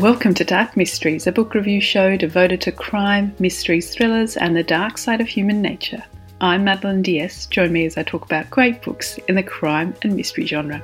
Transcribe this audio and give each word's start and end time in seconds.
Welcome 0.00 0.32
to 0.36 0.44
Dark 0.44 0.78
Mysteries, 0.78 1.26
a 1.26 1.32
book 1.32 1.52
review 1.52 1.78
show 1.78 2.16
devoted 2.16 2.62
to 2.62 2.72
crime, 2.72 3.34
mysteries, 3.38 3.94
thrillers, 3.94 4.34
and 4.34 4.56
the 4.56 4.62
dark 4.62 4.96
side 4.96 5.20
of 5.20 5.28
human 5.28 5.60
nature. 5.60 6.02
I'm 6.40 6.64
Madeline 6.64 7.02
Diaz. 7.02 7.44
Join 7.44 7.70
me 7.70 7.84
as 7.84 7.98
I 7.98 8.02
talk 8.02 8.24
about 8.24 8.48
great 8.48 8.80
books 8.80 9.18
in 9.28 9.34
the 9.34 9.42
crime 9.42 9.94
and 10.00 10.16
mystery 10.16 10.46
genre. 10.46 10.80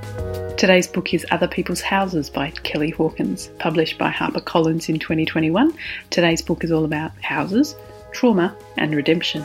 Today's 0.59 0.87
book 0.87 1.15
is 1.15 1.25
Other 1.31 1.49
People's 1.49 1.81
Houses 1.81 2.29
by 2.29 2.51
Kelly 2.51 2.91
Hawkins, 2.91 3.49
published 3.59 3.97
by 3.97 4.11
HarperCollins 4.11 4.91
in 4.91 4.99
2021. 4.99 5.73
Today's 6.11 6.43
book 6.43 6.63
is 6.63 6.71
all 6.71 6.85
about 6.85 7.19
houses, 7.23 7.75
trauma, 8.13 8.55
and 8.77 8.95
redemption. 8.95 9.43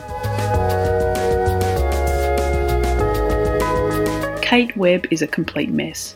Kate 4.42 4.76
Webb 4.76 5.06
is 5.10 5.22
a 5.22 5.26
complete 5.26 5.70
mess. 5.70 6.14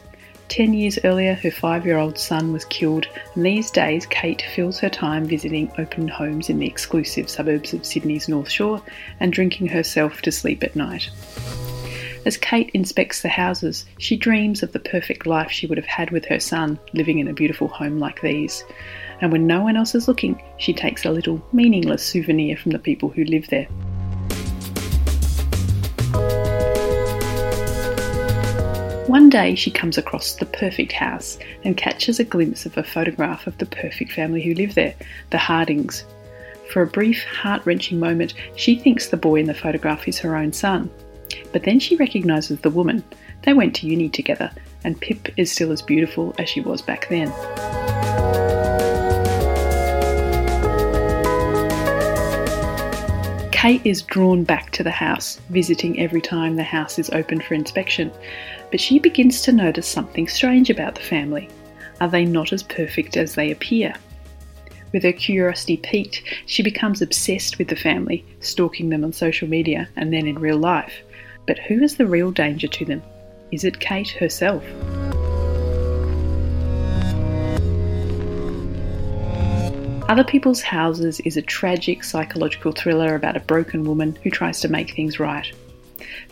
Ten 0.48 0.74
years 0.74 0.98
earlier, 1.04 1.34
her 1.34 1.50
five 1.50 1.84
year 1.84 1.98
old 1.98 2.18
son 2.18 2.52
was 2.52 2.64
killed, 2.66 3.06
and 3.34 3.44
these 3.44 3.70
days 3.70 4.06
Kate 4.06 4.42
fills 4.54 4.78
her 4.78 4.88
time 4.88 5.26
visiting 5.26 5.70
open 5.76 6.08
homes 6.08 6.48
in 6.48 6.58
the 6.58 6.66
exclusive 6.66 7.28
suburbs 7.28 7.74
of 7.74 7.84
Sydney's 7.84 8.28
North 8.28 8.48
Shore 8.48 8.80
and 9.18 9.32
drinking 9.32 9.68
herself 9.68 10.22
to 10.22 10.32
sleep 10.32 10.62
at 10.62 10.76
night. 10.76 11.10
As 12.24 12.36
Kate 12.36 12.70
inspects 12.74 13.22
the 13.22 13.28
houses, 13.28 13.86
she 13.98 14.16
dreams 14.16 14.62
of 14.62 14.72
the 14.72 14.80
perfect 14.80 15.26
life 15.26 15.50
she 15.50 15.66
would 15.66 15.78
have 15.78 15.86
had 15.86 16.10
with 16.10 16.24
her 16.24 16.40
son, 16.40 16.78
living 16.92 17.18
in 17.18 17.28
a 17.28 17.32
beautiful 17.32 17.68
home 17.68 17.98
like 17.98 18.20
these. 18.20 18.64
And 19.20 19.30
when 19.32 19.46
no 19.46 19.62
one 19.62 19.76
else 19.76 19.94
is 19.94 20.08
looking, 20.08 20.42
she 20.58 20.72
takes 20.72 21.04
a 21.04 21.10
little 21.10 21.40
meaningless 21.52 22.04
souvenir 22.04 22.56
from 22.56 22.72
the 22.72 22.78
people 22.78 23.10
who 23.10 23.24
live 23.24 23.46
there. 23.48 23.68
One 29.06 29.30
day 29.30 29.54
she 29.54 29.70
comes 29.70 29.96
across 29.98 30.34
the 30.34 30.46
perfect 30.46 30.90
house 30.90 31.38
and 31.62 31.76
catches 31.76 32.18
a 32.18 32.24
glimpse 32.24 32.66
of 32.66 32.76
a 32.76 32.82
photograph 32.82 33.46
of 33.46 33.56
the 33.58 33.66
perfect 33.66 34.10
family 34.10 34.42
who 34.42 34.52
live 34.54 34.74
there, 34.74 34.96
the 35.30 35.38
Hardings. 35.38 36.04
For 36.72 36.82
a 36.82 36.88
brief, 36.88 37.22
heart 37.22 37.64
wrenching 37.64 38.00
moment, 38.00 38.34
she 38.56 38.74
thinks 38.74 39.06
the 39.06 39.16
boy 39.16 39.36
in 39.36 39.46
the 39.46 39.54
photograph 39.54 40.08
is 40.08 40.18
her 40.18 40.34
own 40.34 40.52
son. 40.52 40.90
But 41.52 41.62
then 41.62 41.78
she 41.78 41.94
recognises 41.94 42.58
the 42.58 42.70
woman. 42.70 43.04
They 43.42 43.52
went 43.52 43.76
to 43.76 43.86
uni 43.86 44.08
together, 44.08 44.50
and 44.82 45.00
Pip 45.00 45.28
is 45.36 45.52
still 45.52 45.70
as 45.70 45.82
beautiful 45.82 46.34
as 46.40 46.48
she 46.48 46.60
was 46.60 46.82
back 46.82 47.08
then. 47.08 47.32
Kate 53.56 53.80
is 53.86 54.02
drawn 54.02 54.44
back 54.44 54.70
to 54.72 54.82
the 54.82 54.90
house, 54.90 55.40
visiting 55.48 55.98
every 55.98 56.20
time 56.20 56.56
the 56.56 56.62
house 56.62 56.98
is 56.98 57.08
open 57.08 57.40
for 57.40 57.54
inspection, 57.54 58.12
but 58.70 58.78
she 58.78 58.98
begins 58.98 59.40
to 59.40 59.50
notice 59.50 59.88
something 59.88 60.28
strange 60.28 60.68
about 60.68 60.94
the 60.94 61.00
family. 61.00 61.48
Are 62.02 62.08
they 62.08 62.26
not 62.26 62.52
as 62.52 62.62
perfect 62.62 63.16
as 63.16 63.34
they 63.34 63.50
appear? 63.50 63.94
With 64.92 65.04
her 65.04 65.12
curiosity 65.12 65.78
piqued, 65.78 66.22
she 66.44 66.62
becomes 66.62 67.00
obsessed 67.00 67.56
with 67.56 67.68
the 67.68 67.76
family, 67.76 68.26
stalking 68.40 68.90
them 68.90 69.02
on 69.02 69.14
social 69.14 69.48
media 69.48 69.88
and 69.96 70.12
then 70.12 70.26
in 70.26 70.38
real 70.38 70.58
life. 70.58 71.02
But 71.46 71.58
who 71.60 71.82
is 71.82 71.96
the 71.96 72.06
real 72.06 72.32
danger 72.32 72.68
to 72.68 72.84
them? 72.84 73.02
Is 73.52 73.64
it 73.64 73.80
Kate 73.80 74.10
herself? 74.10 74.64
Other 80.08 80.22
People's 80.22 80.62
Houses 80.62 81.18
is 81.20 81.36
a 81.36 81.42
tragic 81.42 82.04
psychological 82.04 82.70
thriller 82.70 83.16
about 83.16 83.36
a 83.36 83.40
broken 83.40 83.82
woman 83.82 84.16
who 84.22 84.30
tries 84.30 84.60
to 84.60 84.68
make 84.68 84.94
things 84.94 85.18
right. 85.18 85.52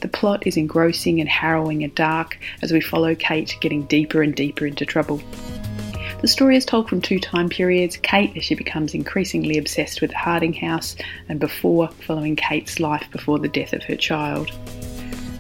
The 0.01 0.07
plot 0.07 0.47
is 0.47 0.57
engrossing 0.57 1.19
and 1.19 1.29
harrowing 1.29 1.83
and 1.83 1.93
dark 1.93 2.39
as 2.63 2.73
we 2.73 2.81
follow 2.81 3.17
Kate 3.17 3.57
getting 3.61 3.83
deeper 3.87 4.23
and 4.23 4.33
deeper 4.33 4.65
into 4.65 4.87
trouble. 4.87 5.21
The 6.21 6.29
story 6.29 6.57
is 6.57 6.65
told 6.65 6.89
from 6.89 7.01
two 7.01 7.19
time 7.19 7.49
periods 7.49 7.97
Kate 7.97 8.37
as 8.37 8.45
she 8.45 8.55
becomes 8.55 8.95
increasingly 8.95 9.59
obsessed 9.59 10.01
with 10.01 10.11
the 10.11 10.19
Harding 10.19 10.53
house, 10.53 10.95
and 11.29 11.41
before 11.41 11.89
following 12.07 12.37
Kate's 12.37 12.79
life 12.79 13.11
before 13.11 13.41
the 13.41 13.49
death 13.49 13.73
of 13.73 13.83
her 13.83 13.97
child. 13.97 14.53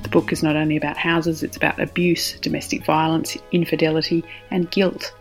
The 0.02 0.08
book 0.08 0.32
is 0.32 0.42
not 0.42 0.56
only 0.56 0.76
about 0.76 0.96
houses, 0.96 1.44
it's 1.44 1.56
about 1.56 1.80
abuse, 1.80 2.32
domestic 2.40 2.84
violence, 2.84 3.36
infidelity, 3.52 4.24
and 4.50 4.68
guilt 4.72 5.14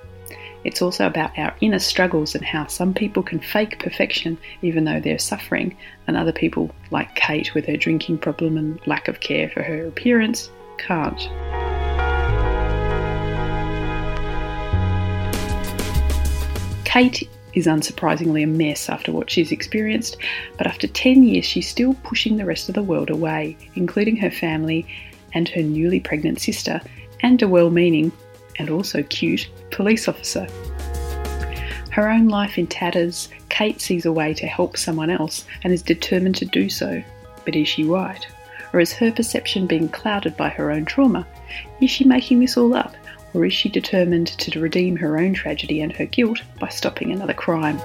it's 0.63 0.81
also 0.81 1.05
about 1.05 1.37
our 1.37 1.53
inner 1.61 1.79
struggles 1.79 2.35
and 2.35 2.45
how 2.45 2.67
some 2.67 2.93
people 2.93 3.23
can 3.23 3.39
fake 3.39 3.79
perfection 3.79 4.37
even 4.61 4.85
though 4.85 4.99
they're 4.99 5.19
suffering, 5.19 5.75
and 6.07 6.15
other 6.15 6.31
people, 6.31 6.73
like 6.91 7.15
Kate 7.15 7.53
with 7.53 7.65
her 7.65 7.77
drinking 7.77 8.17
problem 8.17 8.57
and 8.57 8.79
lack 8.87 9.07
of 9.07 9.19
care 9.19 9.49
for 9.49 9.61
her 9.63 9.85
appearance, 9.85 10.49
can't. 10.77 11.29
Kate 16.85 17.27
is 17.53 17.67
unsurprisingly 17.67 18.43
a 18.43 18.47
mess 18.47 18.89
after 18.89 19.11
what 19.11 19.29
she's 19.29 19.51
experienced, 19.51 20.17
but 20.57 20.67
after 20.67 20.87
10 20.87 21.23
years, 21.23 21.45
she's 21.45 21.67
still 21.67 21.95
pushing 22.03 22.37
the 22.37 22.45
rest 22.45 22.69
of 22.69 22.75
the 22.75 22.83
world 22.83 23.09
away, 23.09 23.57
including 23.75 24.15
her 24.15 24.31
family 24.31 24.85
and 25.33 25.49
her 25.49 25.61
newly 25.61 25.99
pregnant 25.99 26.39
sister, 26.39 26.81
and 27.21 27.41
a 27.41 27.47
well 27.47 27.69
meaning 27.69 28.11
and 28.57 28.69
also 28.69 29.03
cute 29.03 29.49
police 29.71 30.07
officer. 30.07 30.47
Her 31.91 32.09
own 32.09 32.27
life 32.27 32.57
in 32.57 32.67
tatters, 32.67 33.29
Kate 33.49 33.79
sees 33.79 34.05
a 34.05 34.11
way 34.11 34.33
to 34.33 34.47
help 34.47 34.77
someone 34.77 35.09
else 35.09 35.45
and 35.63 35.71
is 35.71 35.83
determined 35.83 36.35
to 36.37 36.45
do 36.45 36.69
so. 36.69 37.03
But 37.45 37.55
is 37.55 37.67
she 37.67 37.83
right? 37.83 38.25
Or 38.73 38.79
is 38.79 38.93
her 38.93 39.11
perception 39.11 39.67
being 39.67 39.89
clouded 39.89 40.35
by 40.35 40.49
her 40.49 40.71
own 40.71 40.85
trauma? 40.85 41.27
Is 41.79 41.91
she 41.91 42.03
making 42.03 42.39
this 42.39 42.57
all 42.57 42.73
up? 42.73 42.95
Or 43.35 43.45
is 43.45 43.53
she 43.53 43.69
determined 43.69 44.27
to 44.27 44.59
redeem 44.59 44.95
her 44.97 45.19
own 45.19 45.33
tragedy 45.33 45.81
and 45.81 45.91
her 45.93 46.05
guilt 46.05 46.41
by 46.59 46.69
stopping 46.69 47.11
another 47.11 47.33
crime? 47.33 47.79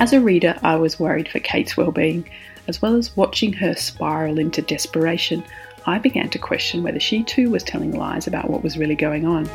As 0.00 0.12
a 0.12 0.20
reader, 0.20 0.58
I 0.62 0.76
was 0.76 0.98
worried 0.98 1.28
for 1.28 1.38
Kate's 1.38 1.76
well-being, 1.76 2.28
as 2.66 2.80
well 2.80 2.96
as 2.96 3.16
watching 3.16 3.52
her 3.52 3.74
spiral 3.74 4.38
into 4.38 4.62
desperation. 4.62 5.44
I 5.84 5.98
began 5.98 6.30
to 6.30 6.38
question 6.38 6.82
whether 6.82 7.00
she 7.00 7.24
too 7.24 7.50
was 7.50 7.62
telling 7.62 7.92
lies 7.92 8.26
about 8.26 8.48
what 8.48 8.62
was 8.62 8.78
really 8.78 8.94
going 8.94 9.26
on. 9.26 9.48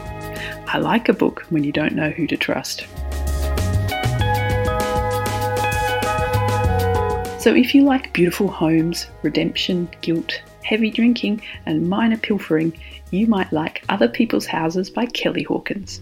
I 0.68 0.78
like 0.78 1.08
a 1.08 1.14
book 1.14 1.46
when 1.50 1.64
you 1.64 1.72
don't 1.72 1.96
know 1.96 2.10
who 2.10 2.28
to 2.28 2.36
trust. 2.36 2.86
So, 7.40 7.54
if 7.56 7.74
you 7.74 7.84
like 7.84 8.12
beautiful 8.12 8.50
homes, 8.50 9.08
redemption, 9.24 9.88
guilt, 10.02 10.42
heavy 10.64 10.90
drinking, 10.90 11.42
and 11.66 11.90
minor 11.90 12.18
pilfering, 12.18 12.78
you 13.12 13.26
might 13.28 13.54
like 13.54 13.86
Other 13.88 14.10
People's 14.10 14.48
Houses 14.48 14.90
by 14.90 15.06
Kelly 15.06 15.44
Hawkins. 15.44 16.02